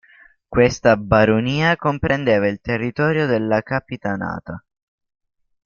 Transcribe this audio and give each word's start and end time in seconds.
Questa 0.47 0.97
baronia 0.97 1.75
comprendeva 1.75 2.47
il 2.47 2.59
territorio 2.59 3.27
della 3.27 3.61
Capitanata. 3.61 4.63